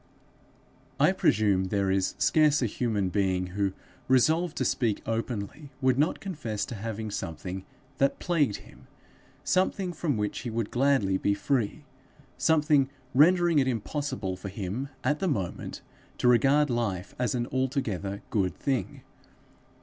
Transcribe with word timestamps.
I 0.99 1.11
presume 1.11 1.65
there 1.65 1.91
is 1.91 2.15
scarce 2.17 2.63
a 2.63 2.65
human 2.65 3.09
being 3.09 3.45
who, 3.53 3.73
resolved 4.07 4.57
to 4.57 4.65
speak 4.65 5.03
openly, 5.05 5.69
would 5.79 5.99
not 5.99 6.19
confess 6.19 6.65
to 6.65 6.73
having 6.73 7.11
something 7.11 7.65
that 7.99 8.17
plagued 8.17 8.55
him, 8.65 8.87
something 9.43 9.93
from 9.93 10.17
which 10.17 10.39
he 10.39 10.49
would 10.49 10.71
gladly 10.71 11.19
be 11.19 11.35
free, 11.35 11.85
something 12.35 12.89
rendering 13.13 13.59
it 13.59 13.67
impossible 13.67 14.35
for 14.35 14.49
him, 14.49 14.89
at 15.03 15.19
the 15.19 15.27
moment, 15.27 15.83
to 16.17 16.27
regard 16.27 16.71
life 16.71 17.13
as 17.19 17.35
an 17.35 17.45
altogether 17.51 18.23
good 18.31 18.55
thing. 18.55 19.03